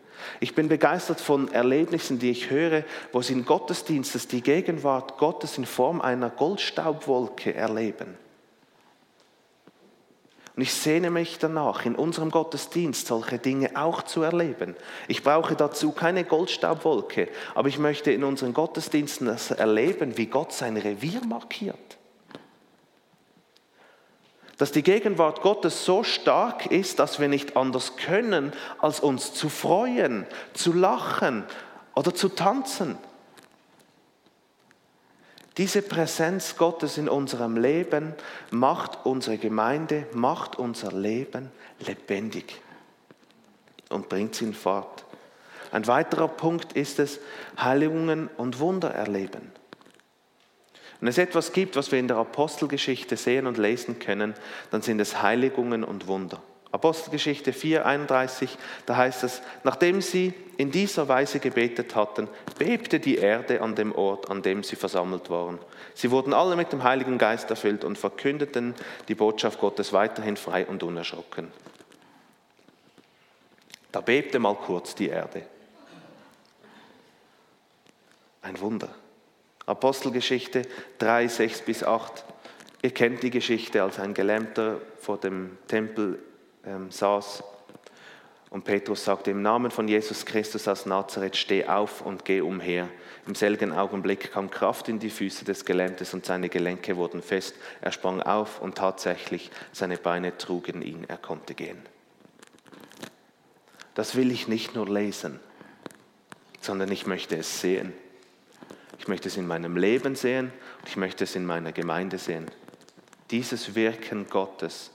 [0.41, 5.59] Ich bin begeistert von Erlebnissen, die ich höre, wo sie in Gottesdienstes die Gegenwart Gottes
[5.59, 8.17] in Form einer Goldstaubwolke erleben.
[10.55, 14.77] Und ich sehne mich danach, in unserem Gottesdienst solche Dinge auch zu erleben.
[15.09, 20.53] Ich brauche dazu keine Goldstaubwolke, aber ich möchte in unseren Gottesdiensten das erleben, wie Gott
[20.53, 21.99] sein Revier markiert
[24.62, 29.48] dass die Gegenwart Gottes so stark ist, dass wir nicht anders können, als uns zu
[29.48, 31.42] freuen, zu lachen
[31.96, 32.96] oder zu tanzen.
[35.57, 38.14] Diese Präsenz Gottes in unserem Leben
[38.53, 42.61] macht unsere Gemeinde, macht unser Leben lebendig
[43.88, 45.05] und bringt sie in Fahrt.
[45.72, 47.18] Ein weiterer Punkt ist es,
[47.59, 49.51] Heilungen und Wunder erleben.
[51.03, 54.35] Wenn es etwas gibt, was wir in der Apostelgeschichte sehen und lesen können,
[54.71, 56.41] dann sind es Heiligungen und Wunder.
[56.71, 63.17] Apostelgeschichte 4, 31, da heißt es, nachdem sie in dieser Weise gebetet hatten, bebte die
[63.17, 65.59] Erde an dem Ort, an dem sie versammelt waren.
[65.93, 68.77] Sie wurden alle mit dem Heiligen Geist erfüllt und verkündeten
[69.09, 71.49] die Botschaft Gottes weiterhin frei und unerschrocken.
[73.91, 75.43] Da bebte mal kurz die Erde.
[78.41, 78.95] Ein Wunder.
[79.66, 80.62] Apostelgeschichte
[80.98, 82.25] 3, 6 bis 8.
[82.83, 86.18] Ihr kennt die Geschichte, als ein Gelähmter vor dem Tempel
[86.64, 87.44] ähm, saß.
[88.51, 92.88] Und Petrus sagte, im Namen von Jesus Christus aus Nazareth, steh auf und geh umher.
[93.27, 97.55] Im selben Augenblick kam Kraft in die Füße des Gelähmtes und seine Gelenke wurden fest.
[97.81, 101.81] Er sprang auf und tatsächlich seine Beine trugen ihn, er konnte gehen.
[103.94, 105.38] Das will ich nicht nur lesen,
[106.61, 107.94] sondern ich möchte es sehen.
[108.98, 112.50] Ich möchte es in meinem Leben sehen und ich möchte es in meiner Gemeinde sehen.
[113.31, 114.90] Dieses Wirken Gottes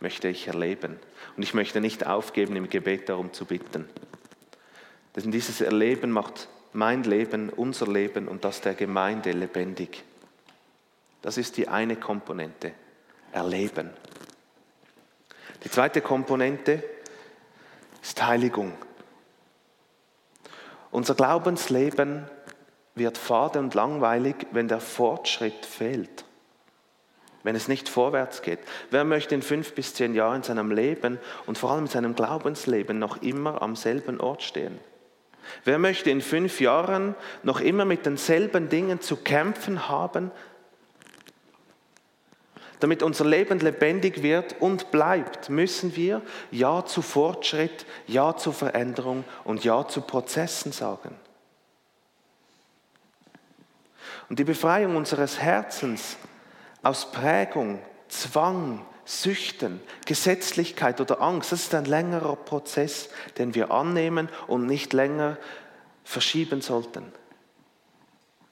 [0.00, 0.98] möchte ich erleben.
[1.36, 3.88] Und ich möchte nicht aufgeben, im Gebet darum zu bitten.
[5.16, 10.02] Denn dieses Erleben macht mein Leben, unser Leben und das der Gemeinde lebendig.
[11.22, 12.72] Das ist die eine Komponente,
[13.32, 13.90] Erleben.
[15.64, 16.82] Die zweite Komponente
[18.02, 18.74] ist Heiligung.
[20.90, 22.28] Unser Glaubensleben
[22.94, 26.24] wird fade und langweilig, wenn der Fortschritt fehlt
[27.44, 28.58] wenn es nicht vorwärts geht?
[28.90, 32.16] Wer möchte in fünf bis zehn Jahren in seinem Leben und vor allem in seinem
[32.16, 34.80] Glaubensleben noch immer am selben Ort stehen?
[35.64, 40.30] Wer möchte in fünf Jahren noch immer mit denselben Dingen zu kämpfen haben,
[42.80, 49.24] damit unser Leben lebendig wird und bleibt, müssen wir Ja zu Fortschritt, Ja zu Veränderung
[49.44, 51.14] und Ja zu Prozessen sagen.
[54.28, 56.16] Und die Befreiung unseres Herzens
[56.82, 61.52] aus Prägung, Zwang, Süchten, Gesetzlichkeit oder Angst.
[61.52, 65.36] Das ist ein längerer Prozess, den wir annehmen und nicht länger
[66.04, 67.12] verschieben sollten.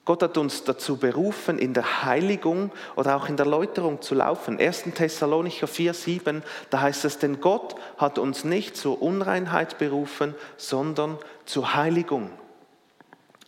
[0.05, 4.59] Gott hat uns dazu berufen, in der Heiligung oder auch in der Läuterung zu laufen.
[4.59, 4.83] 1.
[4.95, 11.17] Thessalonicher 4, 7, da heißt es, denn Gott hat uns nicht zur Unreinheit berufen, sondern
[11.45, 12.31] zur Heiligung.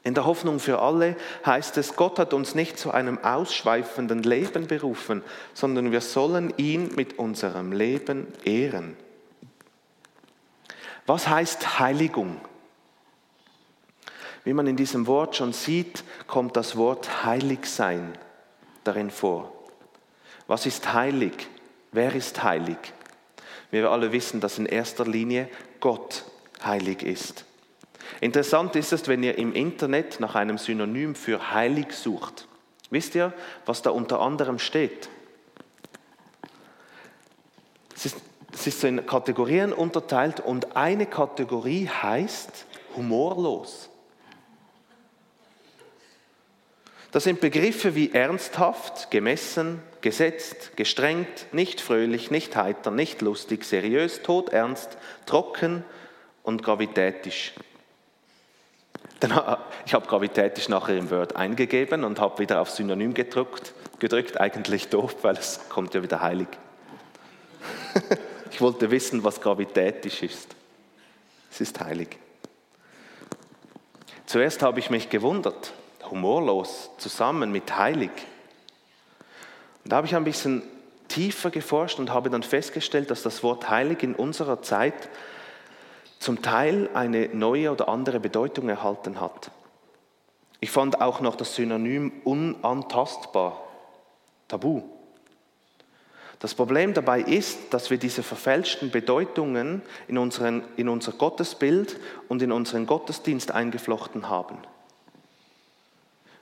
[0.05, 4.67] In der Hoffnung für alle heißt es, Gott hat uns nicht zu einem ausschweifenden Leben
[4.67, 5.23] berufen,
[5.55, 8.95] sondern wir sollen ihn mit unserem Leben ehren.
[11.07, 12.39] Was heißt Heiligung?
[14.43, 18.15] Wie man in diesem Wort schon sieht, kommt das Wort heilig sein
[18.83, 19.51] darin vor.
[20.45, 21.47] Was ist heilig?
[21.91, 22.77] Wer ist heilig?
[23.71, 26.25] Wir alle wissen, dass in erster Linie Gott
[26.63, 27.45] heilig ist.
[28.21, 32.47] Interessant ist es, wenn ihr im Internet nach einem Synonym für heilig sucht.
[32.89, 33.33] Wisst ihr,
[33.65, 35.09] was da unter anderem steht?
[37.95, 38.17] Es ist,
[38.53, 42.65] es ist in Kategorien unterteilt und eine Kategorie heißt
[42.95, 43.89] humorlos.
[47.11, 54.21] Das sind Begriffe wie ernsthaft, gemessen, gesetzt, gestrengt, nicht fröhlich, nicht heiter, nicht lustig, seriös,
[54.21, 55.85] todernst, trocken
[56.43, 57.53] und gravitätisch.
[59.29, 64.39] Dann, ich habe gravitätisch nachher im Word eingegeben und habe wieder auf Synonym gedrückt, gedrückt.
[64.39, 66.47] Eigentlich doof, weil es kommt ja wieder heilig.
[68.51, 70.55] ich wollte wissen, was gravitätisch ist.
[71.51, 72.19] Es ist heilig.
[74.25, 75.73] Zuerst habe ich mich gewundert,
[76.09, 78.11] humorlos zusammen mit heilig.
[79.83, 80.63] Und da habe ich ein bisschen
[81.07, 85.09] tiefer geforscht und habe dann festgestellt, dass das Wort heilig in unserer Zeit
[86.25, 89.51] zum Teil eine neue oder andere Bedeutung erhalten hat.
[90.59, 93.61] Ich fand auch noch das Synonym unantastbar,
[94.47, 94.81] tabu.
[96.39, 102.41] Das Problem dabei ist, dass wir diese verfälschten Bedeutungen in, unseren, in unser Gottesbild und
[102.41, 104.57] in unseren Gottesdienst eingeflochten haben.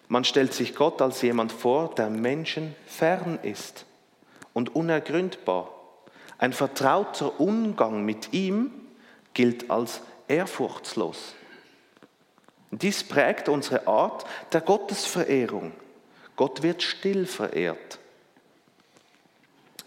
[0.08, 3.86] Man stellt sich Gott als jemand vor, der Menschen fern ist
[4.54, 5.70] und unergründbar.
[6.38, 8.72] Ein vertrauter Umgang mit ihm
[9.34, 11.36] gilt als ehrfurchtslos.
[12.72, 15.74] Dies prägt unsere Art der Gottesverehrung.
[16.36, 18.00] Gott wird still verehrt.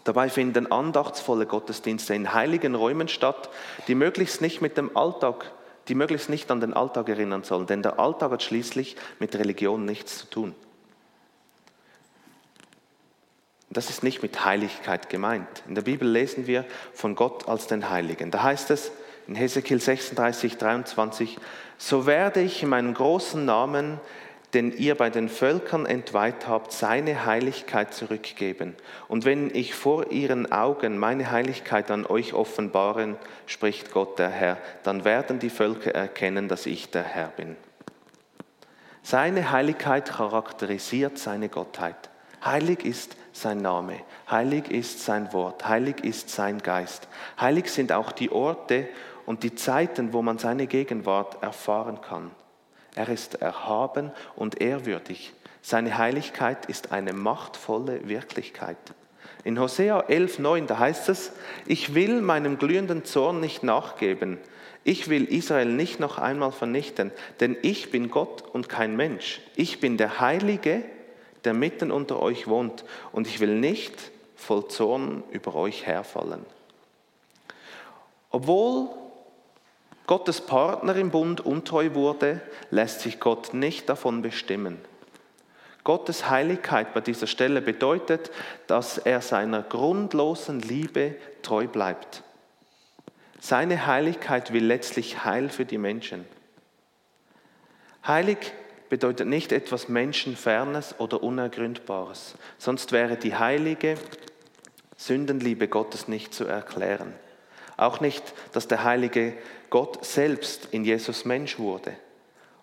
[0.05, 3.49] Dabei finden andachtsvolle Gottesdienste in heiligen Räumen statt,
[3.89, 5.51] die möglichst nicht mit dem Alltag,
[5.89, 9.83] die möglichst nicht an den Alltag erinnern sollen, denn der Alltag hat schließlich mit Religion
[9.83, 10.55] nichts zu tun.
[13.69, 15.63] Das ist nicht mit Heiligkeit gemeint.
[15.67, 18.31] In der Bibel lesen wir von Gott als den Heiligen.
[18.31, 18.91] Da heißt es,
[19.27, 21.37] in Hesekiel 36, 23,
[21.77, 23.99] so werde ich in meinem großen Namen
[24.53, 28.75] den ihr bei den Völkern entweiht habt, seine Heiligkeit zurückgeben.
[29.07, 34.57] Und wenn ich vor ihren Augen meine Heiligkeit an euch offenbaren, spricht Gott der Herr,
[34.83, 37.57] dann werden die Völker erkennen, dass ich der Herr bin.
[39.03, 42.09] Seine Heiligkeit charakterisiert seine Gottheit.
[42.43, 47.07] Heilig ist sein Name, heilig ist sein Wort, heilig ist sein Geist.
[47.39, 48.87] Heilig sind auch die Orte
[49.27, 52.31] und die Zeiten, wo man seine Gegenwart erfahren kann.
[52.95, 55.33] Er ist erhaben und ehrwürdig.
[55.61, 58.77] Seine Heiligkeit ist eine machtvolle Wirklichkeit.
[59.43, 61.33] In Hosea 11,9, da heißt es,
[61.65, 64.37] ich will meinem glühenden Zorn nicht nachgeben.
[64.85, 67.11] Ich will Israel nicht noch einmal vernichten,
[67.41, 69.41] denn ich bin Gott und kein Mensch.
[69.57, 70.83] Ich bin der Heilige,
[71.43, 73.93] der mitten unter euch wohnt, und ich will nicht
[74.37, 76.45] voll Zorn über euch herfallen.
[78.29, 78.89] Obwohl
[80.07, 82.41] Gottes Partner im Bund untreu wurde,
[82.71, 84.79] lässt sich Gott nicht davon bestimmen.
[85.83, 88.31] Gottes Heiligkeit bei dieser Stelle bedeutet,
[88.67, 92.23] dass er seiner grundlosen Liebe treu bleibt.
[93.39, 96.25] Seine Heiligkeit will letztlich Heil für die Menschen.
[98.05, 98.53] Heilig
[98.89, 103.95] bedeutet nicht etwas Menschenfernes oder Unergründbares, sonst wäre die heilige
[104.95, 107.13] Sündenliebe Gottes nicht zu erklären.
[107.77, 109.33] Auch nicht, dass der heilige
[109.69, 111.93] Gott selbst in Jesus Mensch wurde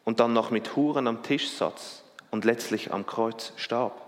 [0.04, 4.00] und dann noch mit Huren am Tisch saß und letztlich am Kreuz starb.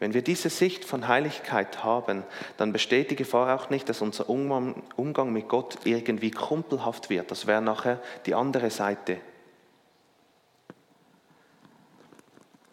[0.00, 2.24] Wenn wir diese Sicht von Heiligkeit haben,
[2.56, 7.30] dann besteht die Gefahr auch nicht, dass unser Umgang mit Gott irgendwie kumpelhaft wird.
[7.30, 9.18] Das wäre nachher die andere Seite.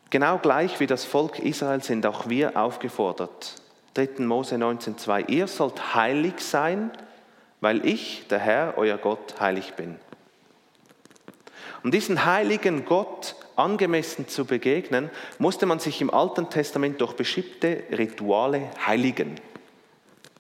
[0.10, 3.61] Genau gleich wie das Volk Israel sind auch wir aufgefordert.
[3.94, 4.10] 3.
[4.20, 6.92] Mose 19,2 Ihr sollt heilig sein,
[7.60, 9.98] weil ich, der Herr, euer Gott, heilig bin.
[11.84, 17.84] Um diesen heiligen Gott angemessen zu begegnen, musste man sich im Alten Testament durch bestimmte
[17.92, 19.36] Rituale heiligen.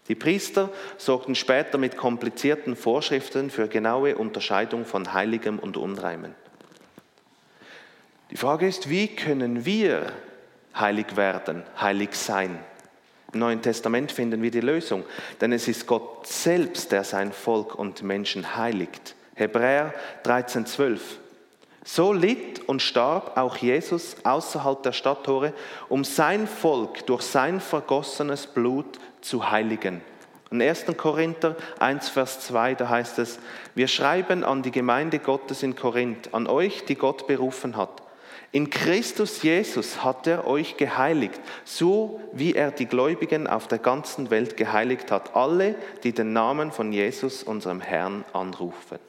[0.07, 6.35] Die Priester sorgten später mit komplizierten Vorschriften für genaue Unterscheidung von Heiligem und Unreimem.
[8.29, 10.11] Die Frage ist, wie können wir
[10.75, 12.59] heilig werden, heilig sein?
[13.33, 15.03] Im Neuen Testament finden wir die Lösung,
[15.39, 19.15] denn es ist Gott selbst, der sein Volk und Menschen heiligt.
[19.35, 19.93] Hebräer
[20.25, 20.99] 13,12.
[21.83, 25.53] So litt und starb auch Jesus außerhalb der Stadttore,
[25.87, 30.01] um sein Volk durch sein vergossenes Blut zu heiligen.
[30.51, 30.85] In 1.
[30.97, 33.39] Korinther 1, Vers 2, da heißt es,
[33.73, 38.03] wir schreiben an die Gemeinde Gottes in Korinth, an euch, die Gott berufen hat
[38.51, 44.29] in Christus Jesus hat er euch geheiligt, so wie er die Gläubigen auf der ganzen
[44.29, 48.99] Welt geheiligt hat, alle, die den Namen von Jesus, unserem Herrn, anrufen.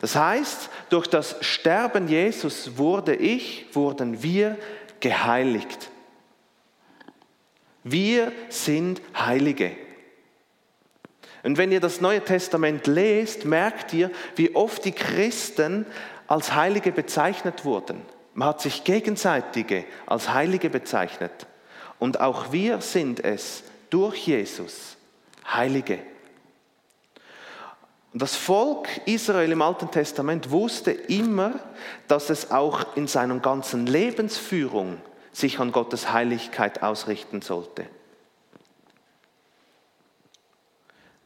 [0.00, 4.56] Das heißt, durch das Sterben Jesus wurde ich, wurden wir
[5.00, 5.90] geheiligt.
[7.84, 9.76] Wir sind Heilige.
[11.44, 15.86] Und wenn ihr das Neue Testament lest, merkt ihr, wie oft die Christen
[16.28, 18.02] als Heilige bezeichnet wurden.
[18.34, 21.46] Man hat sich gegenseitige als Heilige bezeichnet.
[21.98, 24.96] Und auch wir sind es durch Jesus
[25.50, 25.98] Heilige.
[28.12, 31.60] Das Volk Israel im Alten Testament wusste immer,
[32.08, 34.98] dass es auch in seiner ganzen Lebensführung
[35.32, 37.86] sich an Gottes Heiligkeit ausrichten sollte.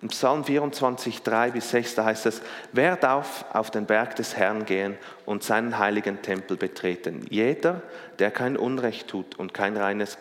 [0.03, 2.41] Im Psalm 24, 3 bis 6, da heißt es,
[2.73, 7.27] wer darf auf den Berg des Herrn gehen und seinen heiligen Tempel betreten?
[7.29, 7.83] Jeder,
[8.19, 10.17] der kein Unrecht tut und, kein reines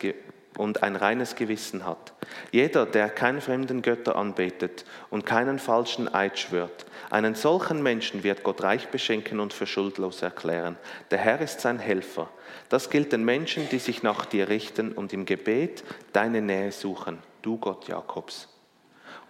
[0.58, 2.12] und ein reines Gewissen hat.
[2.52, 6.84] Jeder, der keinen fremden Götter anbetet und keinen falschen Eid schwört.
[7.08, 10.76] Einen solchen Menschen wird Gott reich beschenken und für schuldlos erklären.
[11.10, 12.28] Der Herr ist sein Helfer.
[12.68, 17.18] Das gilt den Menschen, die sich nach dir richten und im Gebet deine Nähe suchen,
[17.40, 18.59] du Gott Jakobs.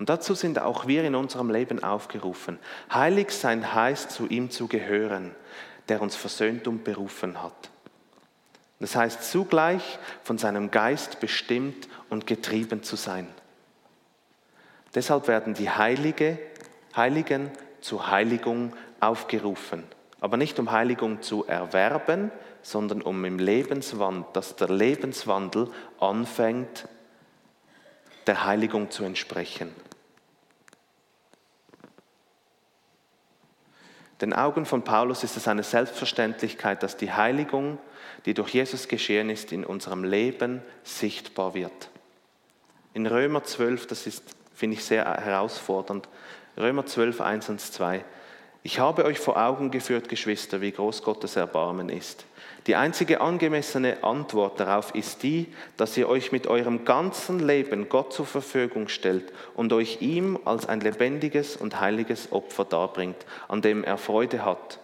[0.01, 2.59] Und dazu sind auch wir in unserem Leben aufgerufen.
[2.91, 5.33] Heilig sein heißt, zu ihm zu gehören,
[5.91, 7.69] der uns versöhnt und berufen hat.
[8.79, 13.29] Das heißt zugleich von seinem Geist bestimmt und getrieben zu sein.
[14.95, 16.39] Deshalb werden die Heilige,
[16.97, 17.51] Heiligen
[17.83, 19.85] zur Heiligung aufgerufen.
[20.18, 25.68] Aber nicht um Heiligung zu erwerben, sondern um im Lebenswandel, dass der Lebenswandel
[26.01, 26.89] anfängt,
[28.27, 29.74] der Heiligung zu entsprechen.
[34.21, 37.79] Den Augen von Paulus ist es eine Selbstverständlichkeit, dass die Heiligung,
[38.27, 41.91] die durch Jesus geschehen ist, in unserem Leben sichtbar wird.
[42.93, 46.09] In Römer 12, das ist, finde ich, sehr herausfordernd,
[46.59, 48.05] Römer 12, 1 und 2.
[48.62, 52.27] Ich habe euch vor Augen geführt, Geschwister, wie groß Gottes Erbarmen ist.
[52.67, 55.47] Die einzige angemessene Antwort darauf ist die,
[55.79, 60.69] dass ihr euch mit eurem ganzen Leben Gott zur Verfügung stellt und euch ihm als
[60.69, 64.79] ein lebendiges und heiliges Opfer darbringt, an dem er Freude hat.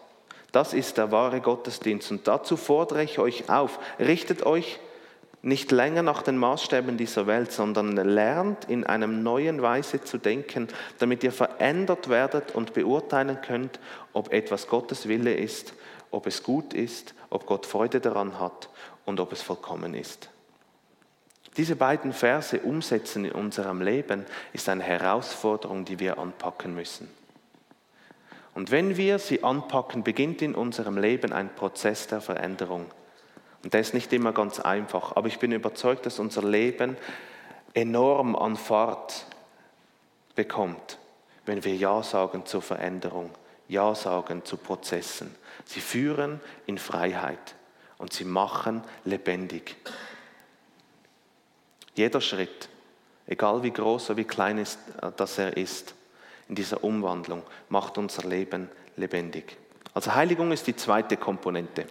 [0.53, 4.79] Das ist der wahre Gottesdienst und dazu fordere ich euch auf, richtet euch
[5.43, 10.67] nicht länger nach den Maßstäben dieser Welt, sondern lernt in einem neuen Weise zu denken,
[10.99, 13.79] damit ihr verändert werdet und beurteilen könnt,
[14.13, 15.75] ob etwas Gottes Wille ist,
[16.17, 18.71] ob es gut ist, ob Gott Freude daran hat
[19.05, 20.31] und ob es vollkommen ist.
[21.57, 27.09] Diese beiden Verse umsetzen in unserem Leben ist eine Herausforderung, die wir anpacken müssen.
[28.55, 32.87] Und wenn wir sie anpacken, beginnt in unserem Leben ein Prozess der Veränderung.
[33.63, 36.97] Und der ist nicht immer ganz einfach, aber ich bin überzeugt, dass unser Leben
[37.75, 39.27] enorm an Fahrt
[40.35, 40.99] bekommt,
[41.45, 43.31] wenn wir Ja sagen zur Veränderung,
[43.69, 45.35] Ja sagen zu Prozessen.
[45.65, 47.55] Sie führen in Freiheit
[47.99, 49.77] und sie machen lebendig.
[51.95, 52.69] Jeder Schritt,
[53.27, 55.95] egal wie groß oder wie klein ist, äh, dass er ist,
[56.49, 59.57] in dieser Umwandlung macht unser Leben lebendig.
[59.95, 61.87] Also Heiligung ist die zweite Komponente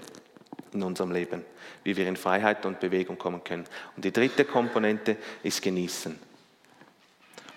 [0.71, 1.43] in unserem Leben,
[1.83, 3.65] wie wir in Freiheit und Bewegung kommen können.
[3.95, 6.13] Und die dritte Komponente ist Genießen.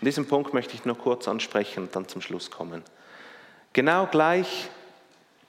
[0.01, 2.83] Und diesen Punkt möchte ich nur kurz ansprechen und dann zum Schluss kommen.
[3.73, 4.69] Genau gleich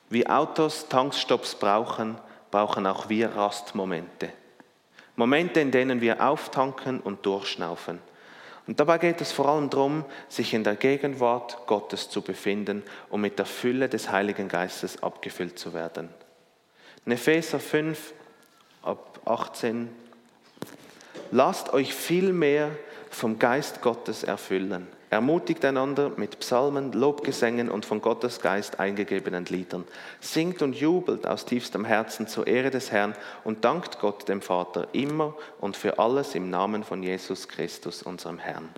[0.10, 2.18] wie Autos Tankstops brauchen,
[2.52, 4.32] brauchen auch wir Rastmomente.
[5.16, 8.00] Momente, in denen wir auftanken und durchschnaufen.
[8.68, 13.22] Und dabei geht es vor allem darum, sich in der Gegenwart Gottes zu befinden und
[13.22, 16.10] mit der Fülle des Heiligen Geistes abgefüllt zu werden.
[17.06, 18.14] In Epheser 5
[18.84, 19.90] ab 18.
[21.32, 22.70] Lasst euch vielmehr
[23.10, 24.88] vom Geist Gottes erfüllen.
[25.12, 29.86] Ermutigt einander mit Psalmen, Lobgesängen und von Gottes Geist eingegebenen Liedern.
[30.20, 34.88] Singt und jubelt aus tiefstem Herzen zur Ehre des Herrn und dankt Gott dem Vater
[34.92, 38.70] immer und für alles im Namen von Jesus Christus, unserem Herrn.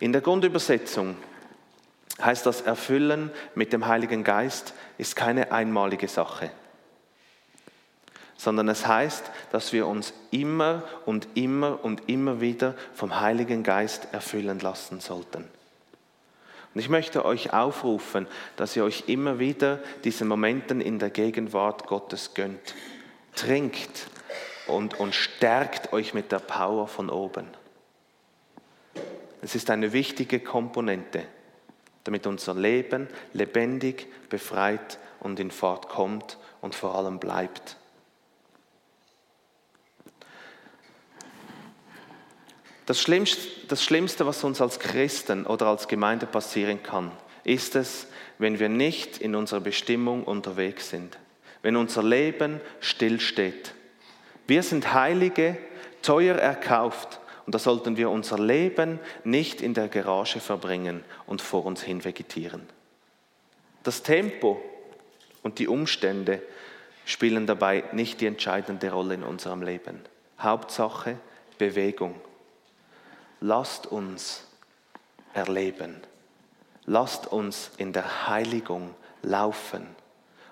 [0.00, 1.16] In der Grundübersetzung
[2.20, 6.50] heißt das Erfüllen mit dem Heiligen Geist ist keine einmalige Sache,
[8.42, 14.08] sondern es heißt, dass wir uns immer und immer und immer wieder vom Heiligen Geist
[14.10, 15.44] erfüllen lassen sollten.
[16.74, 18.26] Und ich möchte euch aufrufen,
[18.56, 22.74] dass ihr euch immer wieder diesen Momenten in der Gegenwart Gottes gönnt.
[23.36, 24.08] Trinkt
[24.66, 27.46] und, und stärkt euch mit der Power von oben.
[29.40, 31.22] Es ist eine wichtige Komponente
[32.04, 37.76] damit unser Leben lebendig, befreit und in Fahrt kommt und vor allem bleibt.
[42.92, 47.10] Das Schlimmste, das Schlimmste, was uns als Christen oder als Gemeinde passieren kann,
[47.42, 51.16] ist es, wenn wir nicht in unserer Bestimmung unterwegs sind,
[51.62, 53.72] wenn unser Leben stillsteht.
[54.46, 55.56] Wir sind Heilige,
[56.02, 61.64] teuer erkauft und da sollten wir unser Leben nicht in der Garage verbringen und vor
[61.64, 62.66] uns hin vegetieren.
[63.84, 64.60] Das Tempo
[65.42, 66.42] und die Umstände
[67.06, 69.98] spielen dabei nicht die entscheidende Rolle in unserem Leben.
[70.38, 71.16] Hauptsache
[71.56, 72.20] Bewegung.
[73.44, 74.44] Lasst uns
[75.34, 76.00] erleben.
[76.84, 79.84] Lasst uns in der Heiligung laufen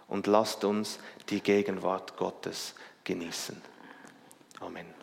[0.08, 2.74] und lasst uns die Gegenwart Gottes
[3.04, 3.62] genießen.
[4.58, 4.99] Amen.